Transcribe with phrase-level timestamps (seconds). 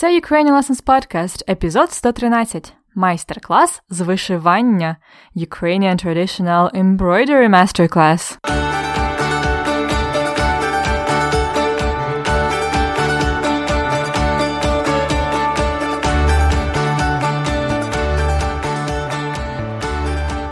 [0.00, 2.72] Це Ukrainian Lessons Podcast, епізод 113.
[2.94, 4.96] Майстер-клас з вишивання
[5.36, 8.38] Ukrainian Traditional Embroidery Masterclass.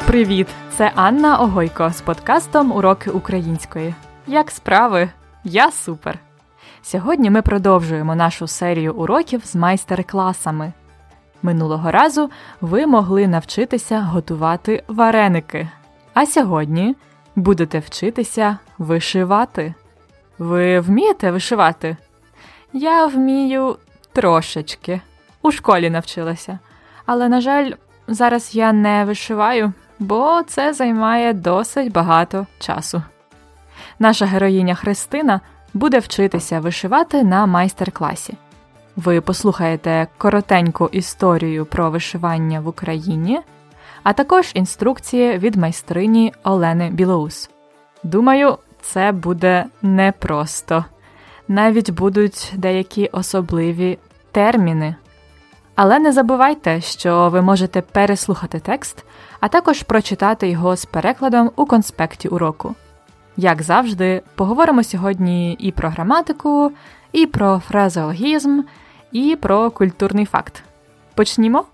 [0.07, 0.49] Привіт!
[0.77, 3.95] Це Анна Огойко з подкастом Уроки української.
[4.27, 5.11] Як справи?
[5.45, 6.28] Я супер!
[6.91, 10.73] Сьогодні ми продовжуємо нашу серію уроків з майстер-класами.
[11.43, 15.69] Минулого разу ви могли навчитися готувати вареники,
[16.15, 16.97] а сьогодні
[17.37, 19.75] будете вчитися вишивати.
[20.39, 21.97] Ви вмієте вишивати?
[22.73, 23.77] Я вмію
[24.13, 25.01] трошечки.
[25.43, 26.59] У школі навчилася.
[27.07, 27.73] Але, на жаль,
[28.07, 33.03] зараз я не вишиваю, бо це займає досить багато часу.
[33.99, 35.41] Наша героїня Христина
[35.79, 38.35] буде вчитися вишивати на майстер-класі.
[38.97, 43.41] Ви послухаєте коротеньку історію про вишивання в Україні,
[44.03, 47.51] а також інструкції від майстрині Олени Білоус.
[48.03, 50.85] Думаю, це буде непросто.
[51.49, 53.99] Навіть будуть деякі особливі
[54.33, 54.95] терміни.
[55.75, 59.05] Але не забувайте, що ви можете переслухати текст,
[59.41, 62.75] а також прочитати його з перекладом у конспекті уроку.
[63.38, 66.72] Як завжди, поговоримо сьогодні і про граматику,
[67.12, 68.62] і про фразеологізм,
[69.12, 70.64] і про культурний факт.
[71.16, 71.66] Почнімо?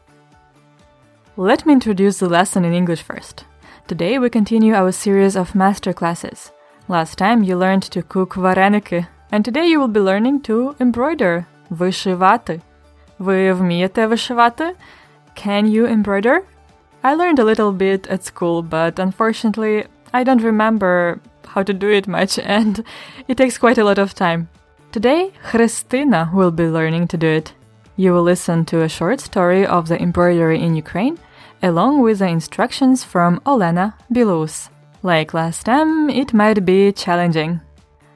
[1.38, 3.44] Let me introduce the lesson in English first.
[3.88, 6.52] Today we continue our series of master classes.
[6.90, 11.44] Last time you learned to cook вареники, and today you will be learning to embroider
[11.70, 12.62] вишивати.
[13.20, 14.76] Ви вмієте вишивати?
[15.36, 16.40] Can you embroider?
[17.04, 21.20] I learned a little bit at school, but unfortunately, I don't remember
[21.55, 22.85] how to do it much and
[23.29, 24.49] it takes quite a lot of time.
[24.93, 27.55] Today, Christina will be learning to do it.
[27.97, 31.19] You will listen to a short story of the embroidery in Ukraine
[31.63, 34.69] along with the instructions from Olena Bilous.
[35.03, 37.61] Like last time, it might be challenging.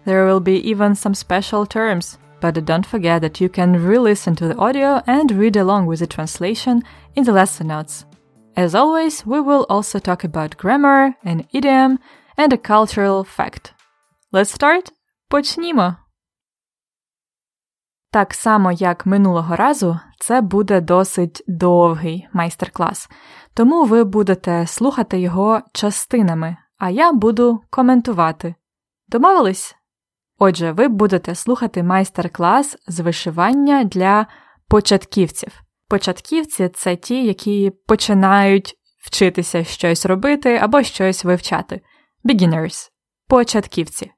[0.05, 4.49] There will be even some special terms, but don't forget that you can re-listen to
[4.49, 6.83] the audio and read along with the translation
[7.17, 8.05] in the lesson notes.
[8.57, 11.99] As always, we will also talk about grammar and idiom
[12.39, 13.73] and a cultural fact.
[14.33, 14.93] Let's start?
[15.29, 15.97] Почнімо!
[18.11, 23.09] Так само, як минулого разу, це буде досить довгий майстер-клас,
[23.55, 28.55] тому ви будете слухати його частинами, а я буду коментувати.
[29.09, 29.77] Домовились?
[30.39, 34.27] Отже, ви будете слухати майстер-клас з вишивання для
[34.69, 35.61] початківців.
[35.89, 41.81] Початківці це ті, які починають вчитися щось робити або щось вивчати.
[42.25, 42.91] Beginners–
[43.29, 44.13] початківці.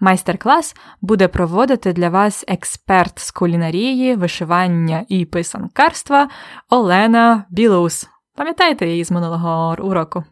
[0.00, 6.28] Майстер-клас буде проводити для вас експерт з кулінарії, вишивання і писанкарства
[6.70, 8.08] Олена Білоус.
[8.34, 10.24] Пам'ятаєте її з минулого уроку?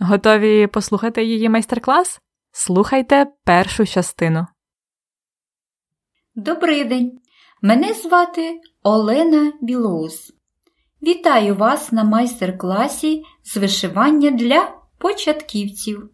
[0.00, 2.20] Готові послухати її майстер-клас?
[2.52, 4.46] Слухайте першу частину.
[6.34, 7.18] Добрий день!
[7.62, 10.32] Мене звати Олена Білоус.
[11.02, 16.10] Вітаю вас на майстер-класі з вишивання для початківців.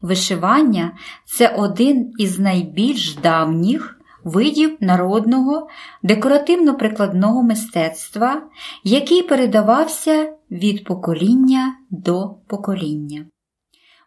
[0.00, 5.68] Вишивання це один із найбільш давніх видів народного
[6.02, 8.42] декоративно-прикладного мистецтва,
[8.84, 13.26] який передавався від покоління до покоління.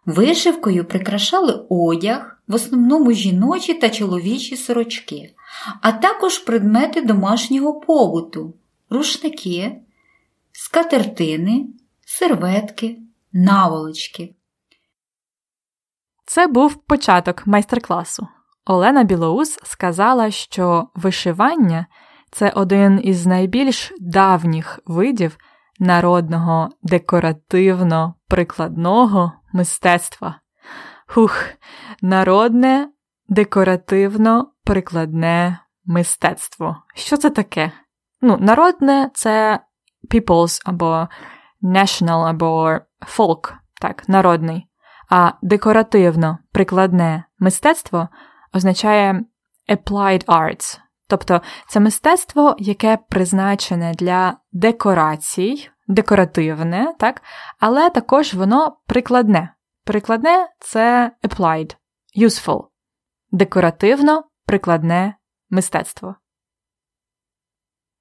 [0.06, 5.34] Вишивкою прикрашали одяг, в основному жіночі та чоловічі сорочки,
[5.82, 8.54] а також предмети домашнього побуту,
[8.90, 9.82] рушники,
[10.52, 11.68] скатертини,
[12.06, 12.98] серветки,
[13.34, 14.34] наволочки.
[16.32, 18.28] Це був початок майстер-класу.
[18.66, 21.86] Олена Білоус сказала, що вишивання
[22.32, 25.38] це один із найбільш давніх видів
[25.80, 30.40] народного декоративно-прикладного мистецтва.
[31.08, 31.44] Хух,
[32.02, 32.90] народне
[33.30, 36.78] декоративно-прикладне мистецтво.
[36.96, 37.72] Що це таке?
[38.22, 39.60] Ну, народне це
[40.14, 41.08] people's або
[41.64, 42.78] national, або
[43.18, 44.71] folk, так, народний.
[45.14, 48.10] А декоративно прикладне мистецтво
[48.54, 49.24] означає
[49.70, 57.22] applied arts, тобто це мистецтво, яке призначене для декорацій, декоративне, так,
[57.60, 59.54] але також воно прикладне.
[59.84, 61.76] Прикладне це applied,
[62.18, 62.64] useful,
[63.32, 65.16] декоративно прикладне
[65.50, 66.16] мистецтво.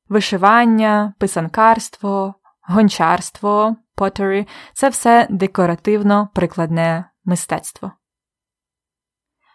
[0.09, 2.35] Вишивання, писанкарство,
[2.69, 7.93] гончарство, pottery– це все декоративно прикладне мистецтво.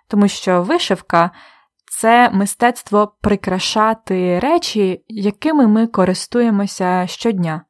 [0.07, 1.31] Тому що вишивка
[1.99, 7.61] це мистецтво прикрашати речі, якими ми користуємося щодня,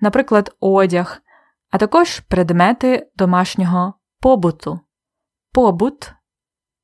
[0.00, 1.22] наприклад, одяг,
[1.70, 4.80] а також предмети домашнього побуту.
[5.52, 6.12] Побут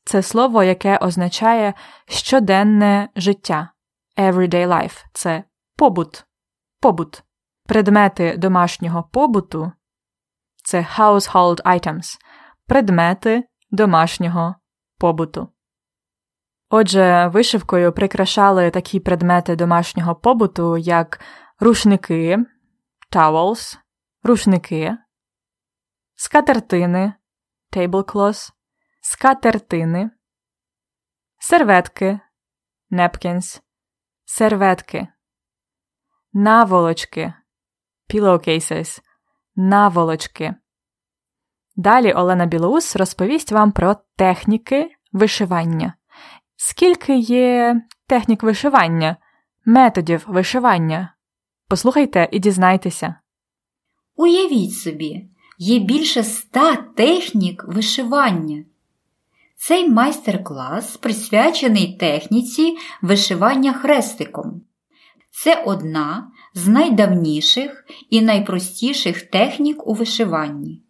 [0.04, 1.74] це слово, яке означає
[2.08, 3.70] щоденне життя.
[4.16, 5.44] Everyday life це
[5.76, 6.26] побут.
[6.80, 7.22] Побут.
[7.68, 9.72] Предмети домашнього побуту
[10.64, 12.18] це household items.
[12.66, 14.54] Предмети домашнього
[14.98, 15.48] побуту.
[16.70, 21.20] Отже, вишивкою прикрашали такі предмети домашнього побуту, як
[21.60, 22.38] рушники,
[23.12, 23.78] towels,
[24.22, 24.96] рушники,
[26.14, 27.12] скатертини,
[27.72, 28.52] tablecloths,
[29.00, 30.10] скатертини,
[31.38, 32.20] серветки,
[32.90, 33.60] napkins,
[34.24, 35.08] серветки,
[36.32, 37.34] наволочки,
[38.14, 39.00] pillowcases,
[39.56, 40.54] наволочки.
[41.76, 45.94] Далі Олена Білоус розповість вам про техніки вишивання.
[46.56, 49.16] Скільки є технік вишивання,
[49.64, 51.14] методів вишивання?
[51.68, 53.14] Послухайте і дізнайтеся.
[54.16, 55.28] Уявіть собі,
[55.58, 58.64] є більше ста технік вишивання.
[59.56, 64.62] Цей майстер-клас присвячений техніці вишивання хрестиком.
[65.30, 70.82] Це одна з найдавніших і найпростіших технік у вишиванні.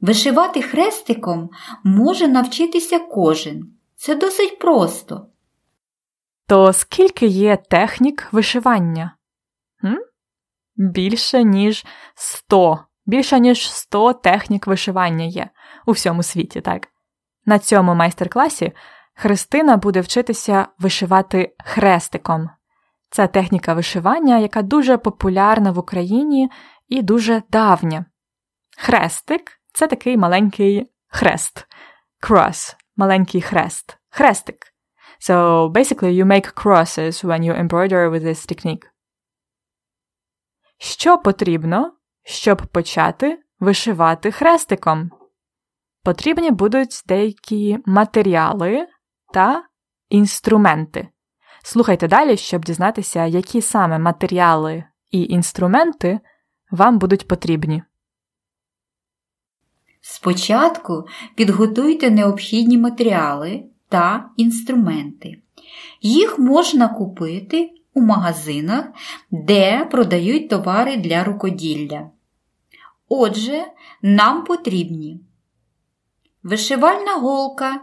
[0.00, 1.50] Вишивати хрестиком
[1.84, 3.74] може навчитися кожен.
[3.96, 5.26] Це досить просто.
[6.46, 9.16] То скільки є технік вишивання?
[9.84, 9.98] М?
[10.76, 11.84] Більше ніж
[12.14, 12.78] 100.
[13.06, 15.50] Більше ніж 100 технік вишивання є
[15.86, 16.88] у всьому світі, так?
[17.46, 18.72] На цьому майстер-класі
[19.14, 22.50] Христина буде вчитися вишивати хрестиком.
[23.14, 26.50] Це техніка вишивання, яка дуже популярна в Україні
[26.88, 28.06] і дуже давня.
[28.78, 31.66] Хрестик це такий маленький хрест.
[32.22, 33.98] Cross– маленький хрест.
[34.10, 34.56] Хрестик.
[35.28, 38.86] So basically you make crosses when you embroider with this technique.
[40.78, 41.92] Що потрібно,
[42.24, 45.10] щоб почати вишивати хрестиком?
[46.02, 48.88] Потрібні будуть деякі матеріали
[49.32, 49.64] та
[50.08, 51.08] інструменти.
[51.66, 56.20] Слухайте далі, щоб дізнатися, які саме матеріали і інструменти
[56.70, 57.82] вам будуть потрібні.
[60.00, 65.42] Спочатку підготуйте необхідні матеріали та інструменти.
[66.00, 68.86] Їх можна купити у магазинах,
[69.30, 72.10] де продають товари для рукоділля.
[73.08, 73.64] Отже,
[74.02, 75.20] нам потрібні
[76.42, 77.80] вишивальна голка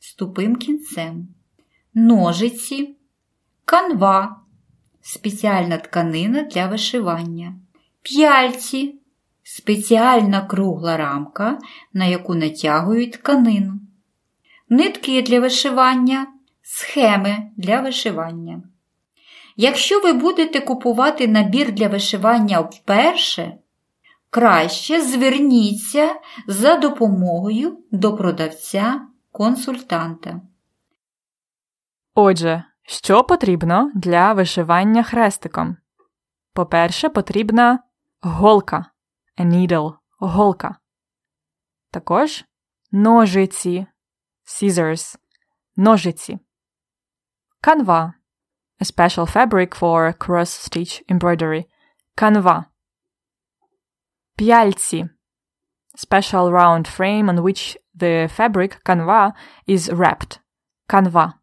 [0.00, 1.28] з тупим кінцем,
[1.94, 2.95] ножиці,
[3.66, 4.40] канва,
[5.00, 7.54] спеціальна тканина для вишивання,
[8.02, 9.00] п'яльці,
[9.42, 11.58] спеціальна кругла рамка,
[11.92, 13.80] на яку натягують тканину,
[14.68, 16.26] нитки для вишивання,
[16.62, 18.62] схеми для вишивання.
[19.56, 23.56] Якщо ви будете купувати набір для вишивання вперше,
[24.30, 26.14] краще зверніться
[26.46, 30.40] за допомогою до продавця-консультанта.
[32.14, 35.76] Отже, що потрібно для вишивання хрестиком?
[36.52, 37.78] По-перше, потрібна
[38.20, 38.86] голка,
[39.38, 40.76] a needle, голка.
[41.90, 42.44] Також
[42.92, 43.86] ножиці,
[44.44, 45.16] scissors,
[45.76, 46.38] ножиці.
[47.60, 48.14] Канва,
[48.80, 51.64] a special fabric for cross-stitch embroidery.
[52.14, 52.64] Канва.
[54.36, 55.08] П'яльці,
[55.98, 59.32] special round frame on which the fabric canva
[59.68, 60.40] is wrapped.
[60.86, 61.34] Канва.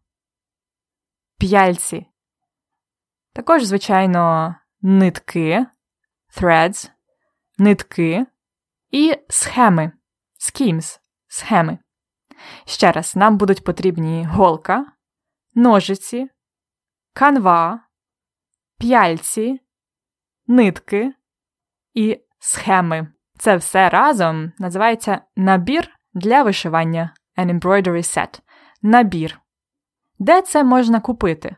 [1.38, 2.06] П'яльці.
[3.32, 5.66] Також, звичайно, нитки,
[6.36, 6.90] threads,
[7.58, 8.26] нитки
[8.90, 9.92] і схеми,
[10.38, 11.78] schemes, схеми.
[12.66, 14.86] Ще раз, нам будуть потрібні голка,
[15.54, 16.28] ножиці,
[17.12, 17.80] канва,
[18.78, 19.60] п'яльці,
[20.46, 21.14] нитки
[21.94, 23.12] і схеми.
[23.38, 28.40] Це все разом називається набір для вишивання an embroidery set.
[28.82, 29.40] Набір.
[30.18, 31.56] Де це можна купити?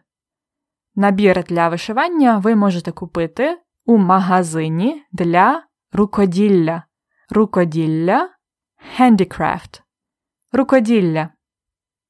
[0.95, 6.83] Набір для вишивання ви можете купити у магазині для рукоділля.
[7.31, 8.31] Рукоділля
[8.99, 9.83] handicraft.
[10.53, 11.29] Рукоділля.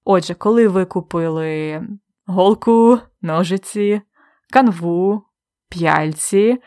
[0.04, 1.82] Отже, коли ви купили
[2.26, 4.02] голку, ножиці,
[4.50, 5.22] канву,
[5.68, 6.62] п'яльці,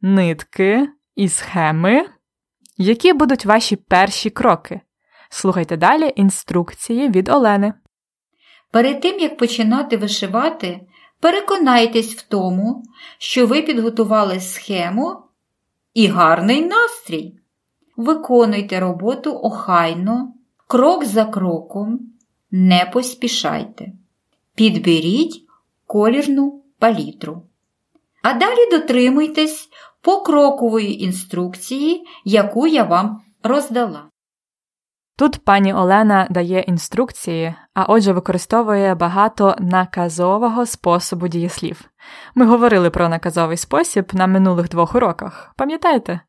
[0.00, 2.06] нитки і схеми,
[2.76, 4.80] які будуть ваші перші кроки?
[5.30, 7.74] Слухайте далі інструкції від Олени.
[8.74, 10.80] Перед тим, як починати вишивати,
[11.20, 12.82] переконайтесь в тому,
[13.18, 15.16] що ви підготували схему
[15.94, 17.38] і гарний настрій.
[17.96, 20.34] Виконуйте роботу охайно,
[20.66, 22.00] крок за кроком,
[22.50, 23.92] не поспішайте.
[24.54, 25.44] Підберіть
[25.86, 27.42] колірну палітру.
[28.22, 29.68] А далі дотримуйтесь
[30.00, 34.08] покрокової інструкції, яку я вам роздала.
[35.16, 41.80] Тут пані Олена дає інструкції, а отже, використовує багато наказового способу дієслів.
[42.34, 46.20] Ми говорили про наказовий спосіб на минулих двох уроках, пам'ятаєте?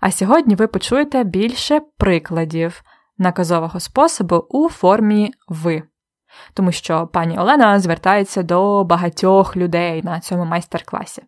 [0.00, 2.82] А сьогодні ви почуєте більше прикладів
[3.18, 5.82] наказового способу у формі ви,
[6.54, 11.22] тому що пані Олена звертається до багатьох людей на цьому майстер-класі.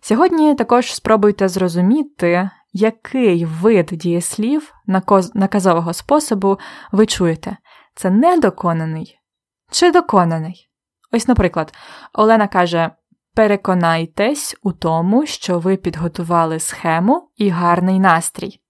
[0.00, 4.74] Сьогодні також спробуйте зрозуміти, який вид дієслів
[5.34, 6.58] наказового способу
[6.92, 7.56] ви чуєте.
[7.94, 9.18] Це недоконаний
[9.70, 10.70] чи доконаний?
[11.12, 11.74] Ось, наприклад,
[12.12, 12.90] Олена каже:
[13.34, 18.60] переконайтесь у тому, що ви підготували схему і гарний настрій.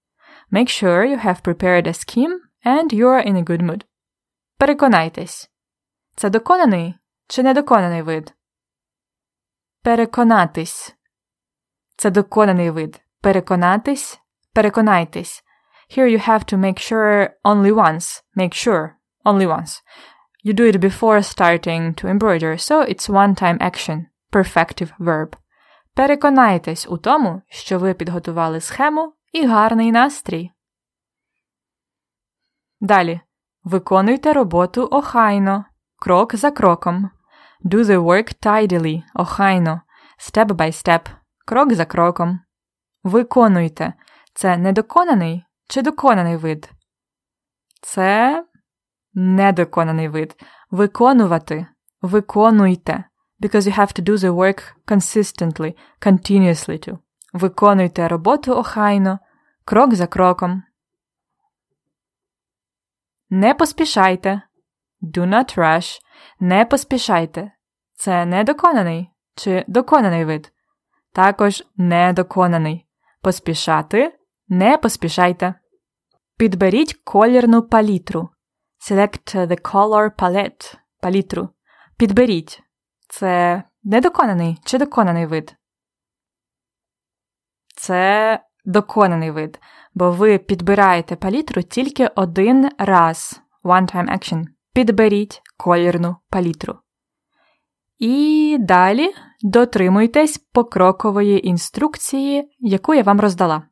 [0.51, 3.83] Make sure you have prepared a scheme and you are in a good mood.
[4.57, 5.51] Переконайтесь.
[6.15, 6.95] Це доконаний
[7.27, 8.33] чи недоконаний вид?
[9.83, 10.95] Переконатись.
[11.97, 13.01] Це доконаний вид.
[13.27, 14.21] Переконатись,
[14.53, 15.43] переконайтесь.
[15.89, 18.21] Here you have to make sure only once.
[18.37, 19.81] Make sure only once.
[20.45, 24.05] You do it before starting to embroider, so it's one-time action.
[24.31, 25.35] Perfective verb.
[25.93, 30.51] Переконайтесь у тому, що ви підготували схему і гарний настрій.
[32.79, 33.19] Далі.
[33.63, 35.65] Виконуйте роботу охайно.
[35.99, 37.09] Крок за кроком.
[37.65, 39.03] Do the work tidily.
[39.13, 39.81] Охайно.
[40.19, 41.09] Step by step.
[41.45, 42.39] Крок за кроком.
[43.07, 43.93] Виконуйте.
[44.33, 46.71] Це недоконаний чи доконаний вид?
[47.81, 48.45] Це
[49.13, 50.35] недоконаний вид.
[50.71, 51.67] Виконувати.
[52.01, 53.03] Виконуйте.
[53.41, 56.97] Because you have to do the work consistently, continuously to.
[57.33, 59.19] Виконуйте роботу охайно,
[59.65, 60.63] крок за кроком.
[63.29, 64.41] Не поспішайте.
[65.01, 65.99] Do not rush.
[66.39, 67.51] Не поспішайте.
[67.93, 70.51] Це недоконаний чи доконаний вид.
[71.13, 72.86] Також недоконаний.
[73.27, 74.13] Поспішати
[74.47, 75.53] не поспішайте.
[76.37, 78.29] Підберіть колірну палітру.
[78.89, 80.77] Select the color palette.
[81.01, 81.49] Палітру.
[81.97, 82.63] Підберіть.
[83.09, 85.55] Це недоконаний чи доконаний вид?
[87.75, 89.59] Це доконаний вид,
[89.93, 93.41] бо ви підбираєте палітру тільки один раз.
[93.63, 94.45] One-time action.
[94.73, 96.79] Підберіть колірну палітру.
[97.97, 103.63] І далі дотримуйтесь покрокової інструкції, яку я вам роздала.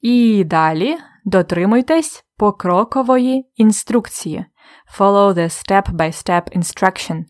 [0.00, 4.44] І далі дотримуйтесь покрокової інструкції.
[4.98, 7.24] Follow the step-by-step instruction.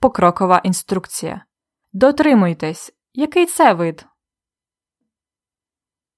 [0.00, 1.44] Покрокова інструкція.
[1.92, 2.92] Дотримуйтесь.
[3.12, 4.06] Який це вид?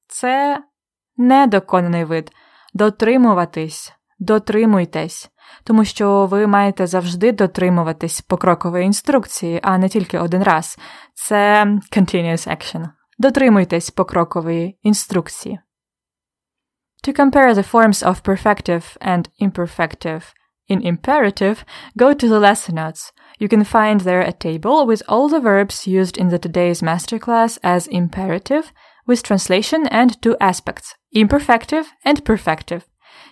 [0.06, 0.64] Це
[1.16, 2.30] недоконаний вид.
[2.74, 3.92] Дотримуватись.
[4.18, 5.30] Дотримуйтесь.
[5.63, 10.77] Тому що ви маєте завжди дотримуватись покрокової інструкції, а не тільки один раз.
[11.13, 12.89] Це continuous action.
[13.19, 15.59] Дотримуйтесь покрокової інструкції.
[17.07, 20.23] To compare the forms of perfective and imperfective
[20.67, 21.65] in imperative,
[21.97, 23.11] go to the lesson notes.
[23.39, 27.57] You can find there a table with all the verbs used in the today's masterclass
[27.63, 28.71] as imperative,
[29.05, 32.83] with translation and two aspects, imperfective and perfective.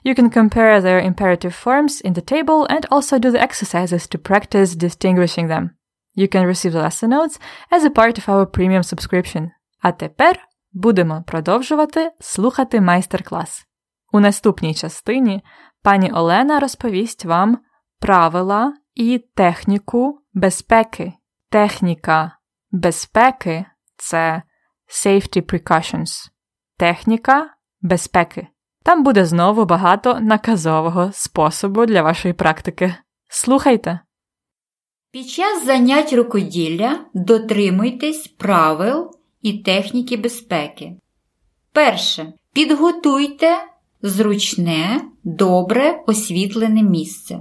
[0.07, 4.19] You can compare their imperative forms in the table and also do the exercises to
[4.19, 5.65] practice distinguishing them.
[6.15, 7.41] You can receive the lesson notes
[7.73, 9.51] as a part of our premium subscription.
[9.81, 10.39] А тепер
[10.73, 13.67] будемо продовжувати слухати майстер-клас.
[14.13, 15.43] У наступній частині
[15.83, 17.59] пані Олена розповість вам
[18.01, 21.13] правила і техніку безпеки.
[21.51, 22.33] Техніка
[22.71, 24.43] безпеки це
[24.89, 26.31] safety precautions.
[26.77, 28.49] Техніка безпеки.
[28.87, 32.95] Там буде знову багато наказового способу для вашої практики.
[33.29, 34.01] Слухайте!
[35.11, 39.11] Під час занять рукоділля дотримуйтесь правил
[39.43, 40.97] і техніки безпеки.
[41.73, 42.33] Перше.
[42.53, 43.57] Підготуйте
[44.03, 47.41] зручне, добре освітлене місце.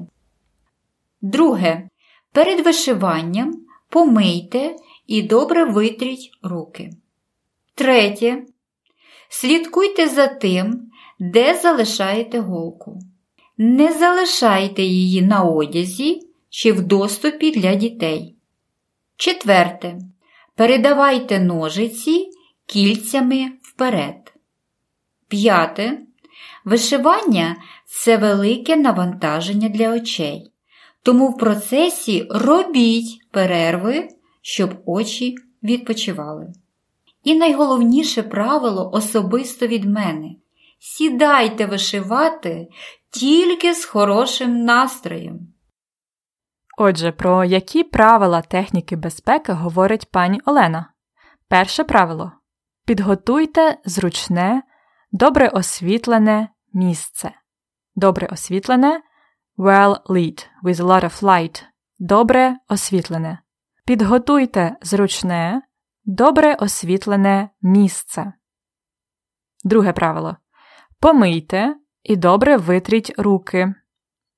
[1.21, 1.89] Друге.
[2.31, 3.53] Перед вишиванням
[3.89, 4.75] помийте
[5.07, 6.89] і добре витріть руки.
[7.75, 8.45] Третє.
[9.29, 10.84] Слідкуйте за тим,
[11.19, 12.99] де залишаєте голку.
[13.57, 18.35] Не залишайте її на одязі чи в доступі для дітей.
[19.17, 19.97] Четверте.
[20.55, 22.27] Передавайте ножиці
[22.65, 24.33] кільцями вперед.
[25.27, 25.99] П'яте.
[26.65, 27.55] Вишивання
[27.85, 30.51] це велике навантаження для очей.
[31.03, 34.07] Тому в процесі робіть перерви,
[34.41, 36.53] щоб очі відпочивали.
[37.23, 40.35] І найголовніше правило особисто від мене
[40.79, 42.67] сідайте вишивати
[43.09, 45.39] тільки з хорошим настроєм.
[46.77, 50.93] Отже, про які правила техніки безпеки говорить пані Олена?
[51.47, 52.31] Перше правило
[52.85, 54.63] підготуйте зручне,
[55.11, 57.31] добре освітлене місце.
[57.95, 59.01] Добре освітлене
[59.57, 61.63] well lit with a lot of light.
[61.99, 63.39] Добре освітлене.
[63.85, 65.61] Підготуйте зручне,
[66.03, 68.33] добре освітлене місце.
[69.63, 70.37] Друге правило.
[70.99, 73.73] Помийте і добре витріть руки.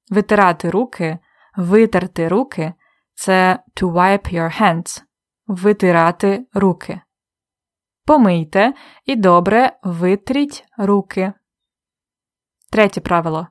[0.10, 1.20] Витирати руки,
[1.58, 2.74] витерти руки
[3.14, 5.04] це to wipe your hands.
[5.48, 7.02] Витирати руки.
[8.06, 8.74] Помийте
[9.06, 11.34] і добре витріть руки.
[12.72, 13.48] Третє правило.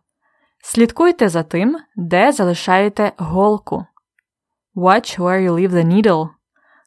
[0.65, 3.87] Слідкуйте за тим, де залишаєте голку.
[4.75, 6.29] Watch where you leave the needle.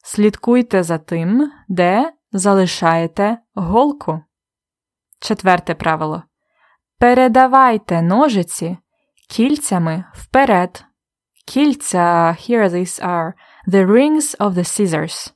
[0.03, 4.21] Слідкуйте за тим, де залишаєте голку.
[5.19, 6.23] Четверте правило.
[6.99, 8.77] Передавайте ножиці
[9.29, 10.85] кільцями вперед.
[11.45, 13.33] Кільця, here these are
[13.67, 15.33] the rings of the scissors.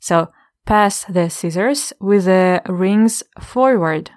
[0.00, 0.28] So,
[0.66, 4.10] pass the scissors with the rings forward.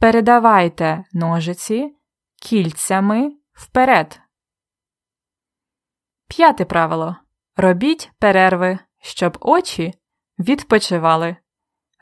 [0.00, 1.96] Передавайте ножиці
[2.42, 4.20] кільцями вперед.
[6.28, 7.16] П'яте правило.
[7.56, 9.94] Робіть перерви, щоб очі
[10.38, 11.36] відпочивали.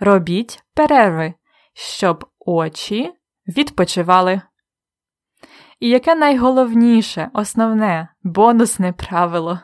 [0.01, 1.35] Робіть перерви,
[1.75, 3.13] щоб очі
[3.49, 4.43] відпочивали.
[5.81, 9.61] І яке найголовніше, основне, бонусне правило.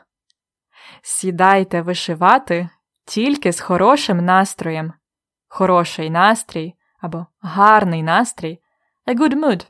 [1.01, 2.69] Сідайте вишивати
[3.05, 4.93] тільки з хорошим настроєм.
[5.47, 8.59] Хороший настрій або гарний настрій
[9.07, 9.67] a good mood.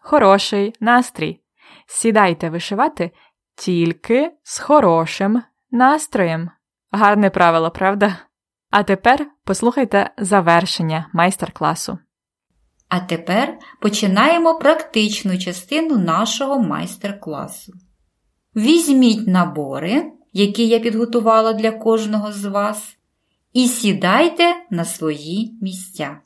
[0.00, 1.40] Хороший настрій.
[1.86, 3.10] Сідайте вишивати
[3.54, 6.50] тільки з хорошим настроєм.
[6.92, 8.16] Гарне правило, правда?
[8.70, 11.98] А тепер послухайте завершення майстер-класу.
[12.88, 17.72] А тепер починаємо практичну частину нашого майстер-класу.
[18.56, 22.96] Візьміть набори, які я підготувала для кожного з вас,
[23.52, 26.18] і сідайте на свої місця.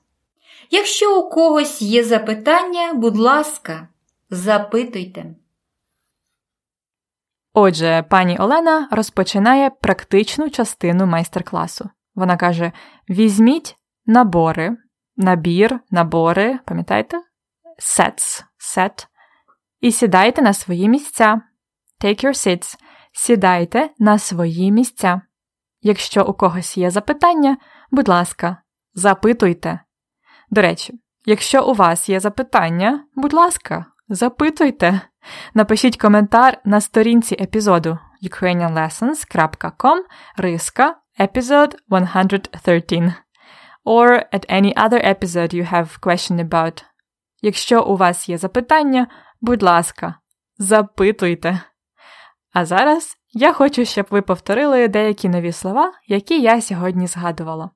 [0.70, 3.88] Якщо у когось є запитання, будь ласка,
[4.30, 5.26] запитуйте.
[7.52, 11.90] Отже, пані Олена розпочинає практичну частину майстер-класу.
[12.14, 12.72] Вона каже:
[13.10, 14.76] візьміть набори,
[15.16, 17.16] набір, набори, пам'ятаєте?
[17.78, 18.44] Sets,
[18.76, 19.06] set.
[19.80, 21.40] І сідайте на свої місця.
[22.04, 22.76] Take your seats.
[23.12, 25.20] Сідайте на свої місця.
[25.80, 27.56] Якщо у когось є запитання,
[27.90, 28.56] будь ласка,
[28.94, 29.80] запитуйте.
[30.50, 35.00] До речі, якщо у вас є запитання, будь ласка, запитуйте.
[35.54, 39.96] Напишіть коментар на сторінці епізоду ukrainianlessons.com
[40.36, 43.14] риска episode 113
[43.84, 46.84] or at any other episode you have question about.
[47.42, 49.06] Якщо у вас є запитання,
[49.40, 50.14] будь ласка,
[50.58, 51.60] запитуйте.
[52.52, 57.70] А зараз я хочу, щоб ви повторили деякі нові слова, які я сьогодні згадувала.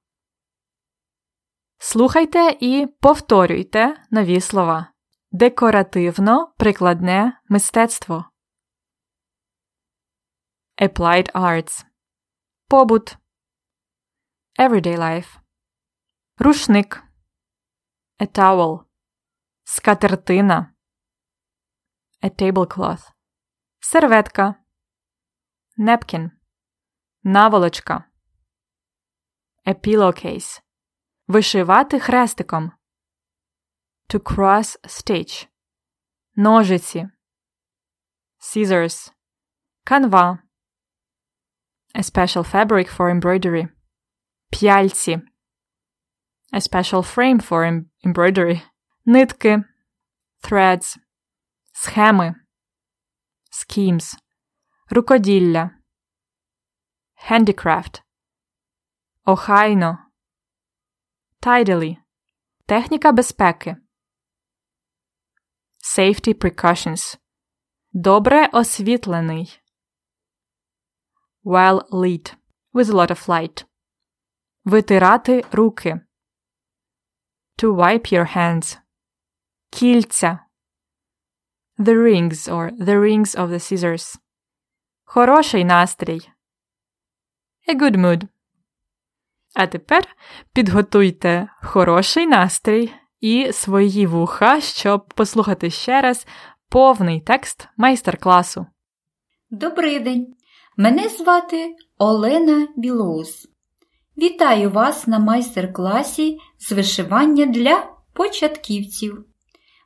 [1.79, 4.92] Слухайте і повторюйте нові слова.
[5.31, 8.24] Декоративно прикладне мистецтво.
[10.81, 11.85] Applied arts.
[12.68, 13.16] Побут.
[14.60, 15.39] Everyday life.
[16.39, 17.04] Рушник.
[18.20, 18.86] A towel.
[19.63, 20.76] Скатертина.
[22.22, 23.12] A tablecloth.
[23.80, 24.56] Серветка.
[25.78, 26.32] Napkin.
[27.24, 28.06] Наволочка.
[29.66, 30.62] A pillowcase.
[31.28, 32.72] Вишивати хрестиком.
[34.10, 35.48] To cross stitch.
[36.36, 37.10] Ножиці.
[38.39, 39.13] Scissors.
[39.84, 40.39] Канва.
[41.96, 43.77] A special fabric for embroidery.
[44.51, 45.21] П'яльці.
[46.53, 48.63] A special frame for embroidery.
[49.07, 49.65] Нитки.
[50.43, 50.99] Threads.
[51.73, 52.35] Схеми.
[53.51, 54.17] Schemes.
[54.91, 55.71] Рукоділля.
[57.31, 58.03] Handicraft.
[59.25, 59.99] Охайно.
[61.41, 61.97] Tidily.
[62.67, 63.77] Техніка безпеки.
[65.79, 67.19] Safety precautions.
[67.93, 69.61] Добре освітлений.
[71.45, 72.37] Well lit.
[72.75, 73.65] With a lot of light.
[74.64, 76.01] Витирати руки.
[77.62, 78.79] To wipe your hands.
[79.71, 80.38] Кільця.
[81.79, 84.18] The rings or the rings of the scissors.
[85.05, 86.31] Хороший настрій.
[87.68, 88.29] A good mood.
[89.55, 90.16] А тепер
[90.53, 96.27] підготуйте хороший настрій і свої вуха, щоб послухати ще раз
[96.68, 98.66] повний текст майстер-класу.
[99.51, 100.35] Добрий день!
[100.77, 103.49] Мене звати Олена Білоус.
[104.23, 109.25] Вітаю вас на майстер-класі з вишивання для початківців.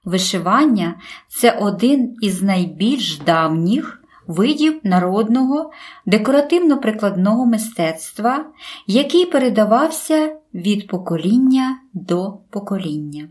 [0.04, 5.72] Вишивання це один із найбільш давніх видів народного
[6.06, 8.44] декоративно-прикладного мистецтва,
[8.86, 13.28] який передавався від покоління до покоління.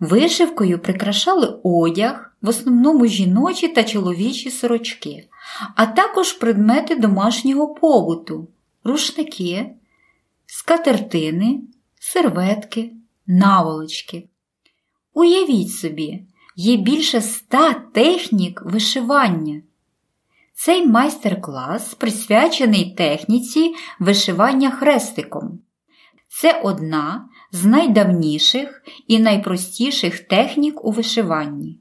[0.00, 5.28] Вишивкою прикрашали одяг, в основному жіночі та чоловічі сорочки,
[5.74, 8.48] а також предмети домашнього побуту,
[8.84, 9.76] рушники,
[10.58, 11.60] скатертини,
[12.00, 12.92] серветки,
[13.26, 14.28] наволочки.
[15.14, 16.22] Уявіть собі,
[16.56, 19.62] є більше ста технік вишивання.
[20.54, 25.58] Цей майстер-клас присвячений техніці вишивання хрестиком.
[26.28, 31.80] Це одна з найдавніших і найпростіших технік у вишиванні.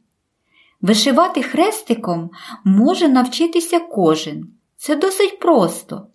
[0.82, 2.30] Вишивати хрестиком
[2.64, 4.48] може навчитися кожен.
[4.78, 6.08] Це досить просто.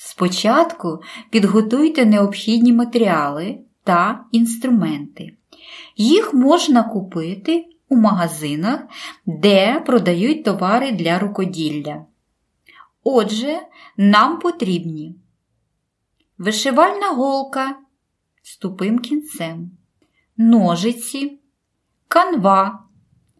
[0.00, 5.36] Спочатку підготуйте необхідні матеріали та інструменти.
[5.96, 8.80] Їх можна купити у магазинах,
[9.26, 12.04] де продають товари для рукоділля.
[13.04, 13.60] Отже,
[13.96, 15.16] нам потрібні
[16.38, 17.76] вишивальна голка
[18.42, 19.70] з тупим кінцем,
[20.36, 21.38] ножиці,
[22.08, 22.84] канва,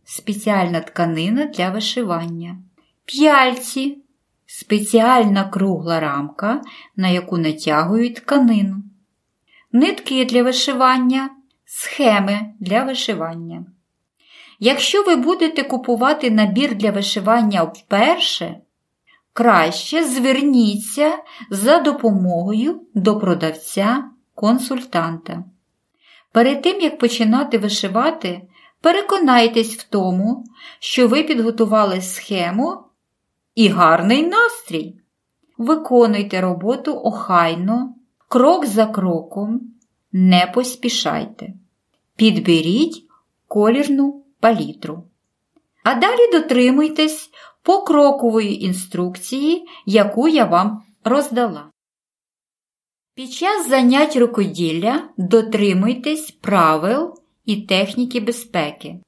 [0.05, 2.59] спеціальна тканина для вишивання,
[3.05, 4.03] п'яльці,
[4.51, 6.63] спеціальна кругла рамка,
[6.97, 8.77] на яку натягують тканину,
[9.73, 11.31] нитки для вишивання,
[11.65, 13.65] схеми для вишивання.
[14.61, 18.57] Якщо ви будете купувати набір для вишивання вперше,
[19.33, 21.19] краще зверніться
[21.51, 25.45] за допомогою до продавця-консультанта.
[26.33, 28.43] Перед тим, як починати вишивати,
[28.81, 30.45] переконайтесь в тому,
[30.79, 32.88] що ви підготували схему
[33.59, 34.95] і гарний настрій.
[35.57, 37.95] Виконуйте роботу охайно,
[38.29, 39.61] крок за кроком,
[40.13, 41.53] не поспішайте.
[42.17, 43.05] Підберіть
[43.49, 45.05] колірну палітру.
[45.85, 47.31] А далі дотримуйтесь
[47.63, 51.71] покрокової інструкції, яку я вам роздала.
[53.15, 59.01] Під час занять рукоділля дотримуйтесь правил і техніки безпеки.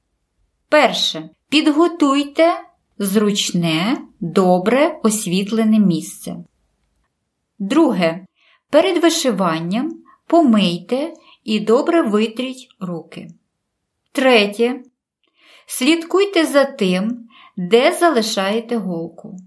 [0.69, 1.29] Перше.
[1.49, 2.70] Підготуйте
[3.01, 6.35] зручне, добре освітлене місце.
[7.59, 8.25] Друге.
[8.69, 9.91] Перед вишиванням
[10.27, 13.27] помийте і добре витріть руки.
[14.11, 14.83] Третє.
[15.65, 19.37] Слідкуйте за тим, де залишаєте голку.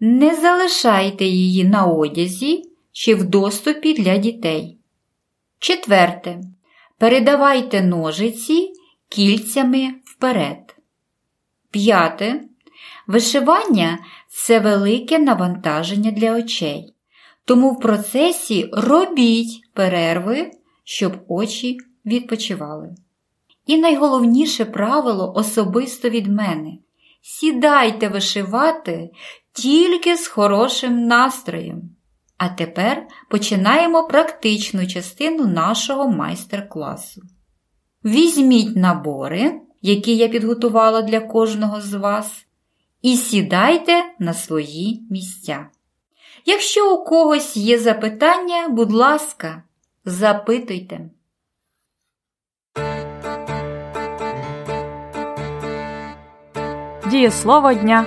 [0.00, 4.78] Не залишайте її на одязі чи в доступі для дітей.
[5.58, 6.40] Четверте.
[6.98, 8.72] Передавайте ножиці
[9.08, 10.76] кільцями вперед.
[11.70, 12.46] П'яте.
[13.06, 16.94] Вишивання це велике навантаження для очей.
[17.44, 20.50] Тому в процесі робіть перерви,
[20.84, 22.94] щоб очі відпочивали.
[23.66, 26.72] І найголовніше правило особисто від мене
[27.22, 29.10] сідайте вишивати
[29.52, 31.82] тільки з хорошим настроєм.
[32.38, 37.22] А тепер починаємо практичну частину нашого майстер-класу.
[38.04, 42.45] Візьміть набори, які я підготувала для кожного з вас,
[43.06, 45.66] і сідайте на свої місця.
[46.44, 49.62] Якщо у когось є запитання, будь ласка,
[50.04, 51.00] запитуйте.
[57.10, 58.06] Дієслово дня.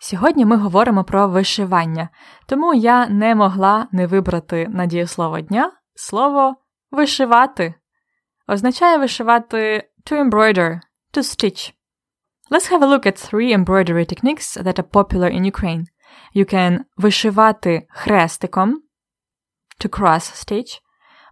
[0.00, 2.08] Сьогодні ми говоримо про вишивання,
[2.46, 6.56] тому я не могла не вибрати на дієслово дня слово
[6.90, 7.74] вишивати.
[8.48, 10.80] Означає вишивати to embroider,
[11.14, 11.72] to stitch.
[12.51, 15.85] Let's have a look at three embroidery techniques that are popular in Ukraine.
[16.33, 18.83] You can вишивати хрестиком,
[19.79, 20.79] to cross stitch,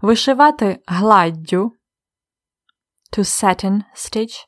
[0.01, 1.71] вишивати гладдю,
[3.11, 4.45] to satin stitch,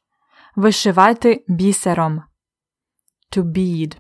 [0.55, 2.23] вишивати бісером,
[3.31, 3.97] to bead.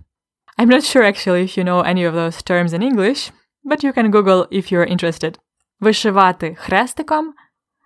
[0.57, 3.31] I'm not sure actually if you know any of those terms in English,
[3.63, 5.37] but you can Google if you're interested.
[5.79, 7.33] Вишивати хрестиком,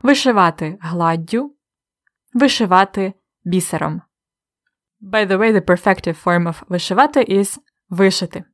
[0.04, 1.56] вишивати гладдю,
[2.34, 4.02] вишивати бісером.
[5.07, 8.45] By the way, the perfective form of вишивати is вишити.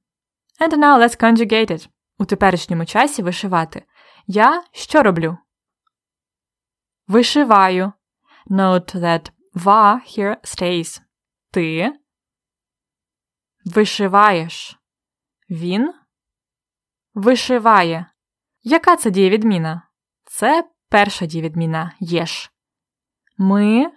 [0.60, 1.88] And now let's conjugate it.
[2.18, 3.82] У теперішньому часі вишивати.
[4.26, 5.38] Я що роблю?
[7.06, 7.92] Вишиваю.
[8.50, 11.00] Note that va here stays.
[11.50, 11.92] Ти
[13.64, 14.78] вишиваєш.
[15.50, 15.94] Він
[17.14, 18.06] вишиває.
[18.62, 19.88] Яка це дієвідміна?
[20.24, 22.52] Це перша дієвідміна єш.
[23.38, 23.92] Ми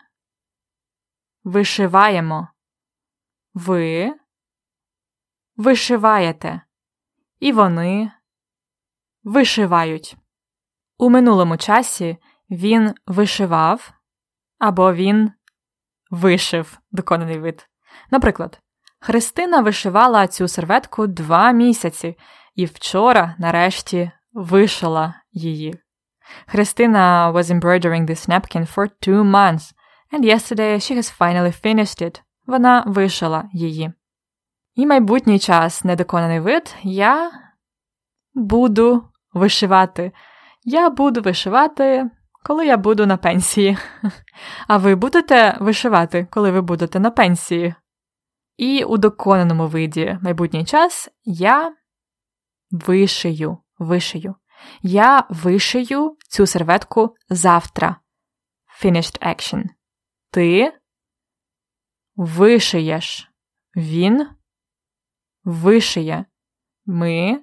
[1.45, 2.47] вишиваємо.
[3.53, 4.13] Ви
[5.55, 6.61] вишиваєте.
[7.39, 8.11] І вони
[9.23, 10.17] вишивають.
[10.97, 12.17] У минулому часі
[12.49, 13.93] він вишивав
[14.59, 15.31] або він
[16.11, 17.67] вишив доконаний вид.
[18.11, 18.59] Наприклад,
[18.99, 22.17] Христина вишивала цю серветку два місяці
[22.55, 25.79] і вчора, нарешті, вишила її.
[26.47, 29.74] Христина was embroidering this napkin for two months,
[30.15, 32.21] and yesterday she has finally finished it.
[32.45, 33.91] Вона вишила її.
[34.75, 37.31] І майбутній час недоконаний вид я
[38.33, 40.11] буду вишивати.
[40.63, 42.09] Я буду вишивати,
[42.43, 43.77] коли я буду на пенсії.
[44.67, 47.75] А ви будете вишивати, коли ви будете на пенсії.
[48.57, 51.75] І у доконаному виді майбутній час я
[52.71, 54.35] вишию, вишию.
[54.81, 57.95] Я вишию цю серветку завтра.
[58.83, 59.74] Finished action.
[60.35, 60.73] Ти
[62.15, 63.31] вишиєш.
[63.75, 64.29] Він
[65.43, 66.25] вишиє.
[66.85, 67.41] Ми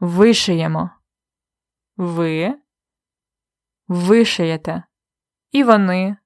[0.00, 0.90] вишиємо.
[1.96, 2.54] Ви
[3.88, 4.82] вишиєте.
[5.50, 6.16] І вони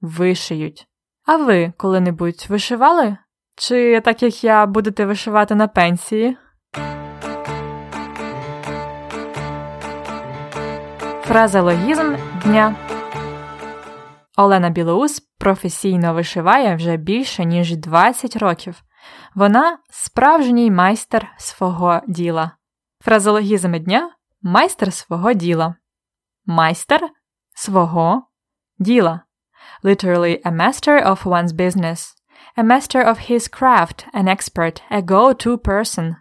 [0.00, 0.88] вишиють.
[1.24, 3.16] А ви коли-небудь вишивали?
[3.56, 6.36] Чи так як я будете вишивати на пенсії?
[11.22, 12.89] Фразеологізм дня.
[14.36, 18.82] Олена Білоус професійно вишиває вже більше ніж 20 років.
[19.34, 22.50] Вона справжній майстер свого діла.
[23.04, 24.10] Фразеологізм дня
[24.42, 25.74] майстер свого діла.
[26.46, 27.00] Майстер
[27.54, 28.22] свого
[28.78, 29.20] діла.
[29.84, 32.14] Literally a master of one's business.
[32.56, 36.14] A master of his craft, an expert, a go-to person.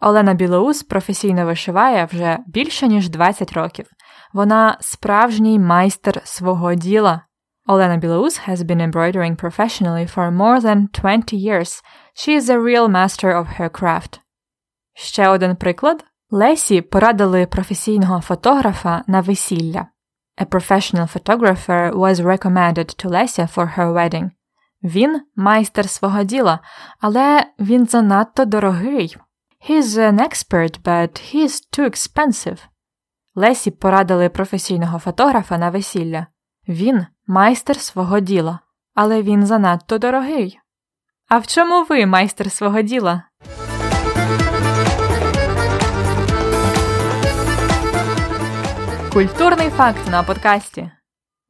[0.00, 3.86] Олена Білоус професійно вишиває вже більше ніж 20 років.
[4.32, 7.27] Вона справжній майстер свого діла.
[7.68, 11.82] Олена Білоус has been embroidering professionally for more than 20 years.
[12.14, 14.20] She is a real master of her craft.
[14.94, 16.04] Ще один приклад.
[16.30, 19.86] Лесі порадили професійного фотографа на весілля.
[20.40, 24.30] A professional photographer was recommended to Lesia for her wedding.
[24.82, 26.60] Він майстер свого діла,
[27.00, 29.16] але він занадто дорогий.
[29.70, 32.58] He's an expert, but he's too expensive.
[33.34, 36.26] Лесі порадили професійного фотографа на весілля.
[36.68, 38.59] Він майстер свого діла,
[38.95, 40.59] але він занадто дорогий.
[41.29, 43.23] А в чому ви майстер свого діла?
[49.13, 50.91] Культурний факт на подкасті.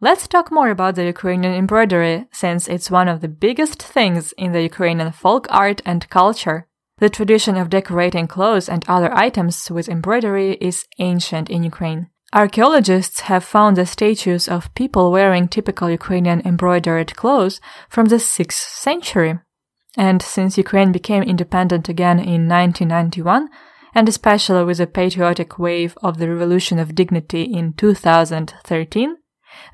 [0.01, 4.51] Let's talk more about the Ukrainian embroidery since it's one of the biggest things in
[4.51, 6.59] the Ukrainian folk art and culture.
[7.01, 12.01] The tradition of decorating clothes and other items with embroidery is ancient in Ukraine.
[12.32, 18.52] Archaeologists have found the statues of people wearing typical Ukrainian embroidered clothes from the 6th
[18.52, 19.38] century.
[19.96, 23.48] And since Ukraine became independent again in 1991,
[23.94, 29.16] and especially with the patriotic wave of the Revolution of Dignity in 2013,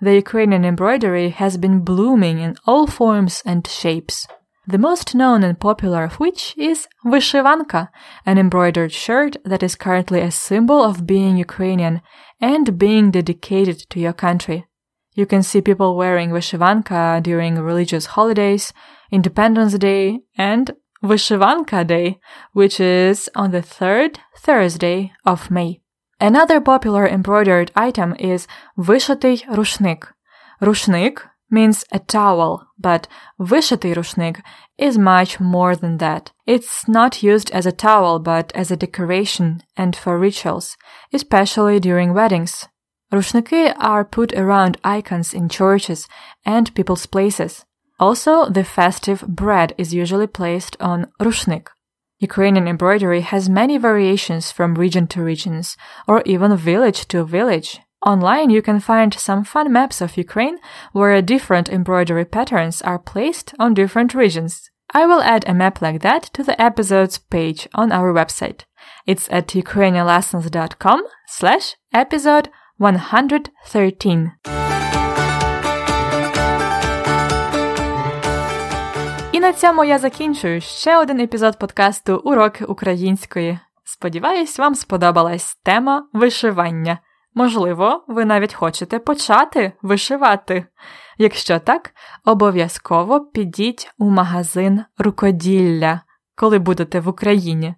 [0.00, 4.28] the Ukrainian embroidery has been blooming in all forms and shapes
[4.67, 7.89] The most known and popular of which is vyshivanka,
[8.25, 12.01] an embroidered shirt that is currently a symbol of being Ukrainian
[12.39, 14.67] and being dedicated to your country.
[15.13, 18.71] You can see people wearing vyshivanka during religious holidays,
[19.11, 20.71] Independence Day, and
[21.03, 22.19] Vyshivanka Day,
[22.53, 25.81] which is on the third Thursday of May.
[26.19, 30.13] Another popular embroidered item is вишитий рушник.
[30.61, 33.07] Rushnik means a towel, but
[33.39, 34.41] вишитий рушник
[34.77, 36.31] is much more than that.
[36.45, 40.77] It's not used as a towel, but as a decoration and for rituals,
[41.11, 42.67] especially during weddings.
[43.11, 46.07] Рушники are put around icons in churches
[46.45, 47.65] and people's places.
[47.99, 51.67] Also, the festive bread is usually placed on rushnik.
[52.19, 55.75] Ukrainian embroidery has many variations from region to regions,
[56.07, 57.79] or even village to village.
[58.05, 60.57] Online, you can find some fun maps of Ukraine
[60.93, 64.69] where different embroidery patterns are placed on different regions.
[64.93, 68.63] I will add a map like that to the episodes page on our website.
[69.05, 74.31] It's at ukrainianlessons.com slash episode 113.
[79.31, 83.59] І на цьому я закінчую ще один епізод подкасту Уроки української.
[83.83, 86.99] Сподіваюсь, вам сподобалась тема вишивання.
[87.34, 90.66] Можливо, ви навіть хочете почати вишивати.
[91.18, 91.90] Якщо так,
[92.24, 96.00] обов'язково підіть у магазин рукоділля,
[96.36, 97.74] коли будете в Україні.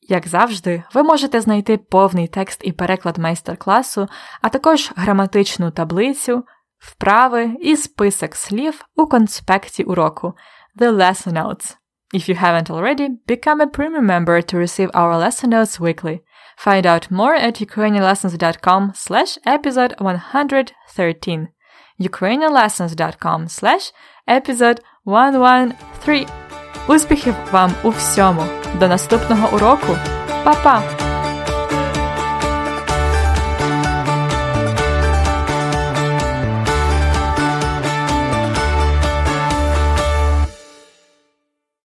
[0.00, 4.08] Як завжди, ви можете знайти повний текст і переклад майстер-класу,
[4.42, 6.44] а також граматичну таблицю,
[6.78, 10.34] вправи і список слів у конспекті уроку
[10.80, 11.76] The Lesson Notes.
[12.14, 16.20] If you haven't already, become a premium member to receive our lesson notes weekly.
[16.57, 21.47] Find out more at ukrainianlessons.com slash episode 113.
[21.99, 23.91] ukrainianlessons.com slash
[24.27, 26.27] episode 113.
[26.87, 28.43] Успіхів вам у всьому!
[28.79, 29.97] До наступного уроку!
[30.43, 31.06] Па-па!